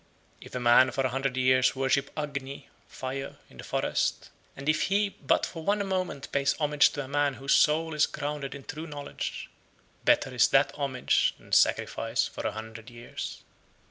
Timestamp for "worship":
1.75-2.09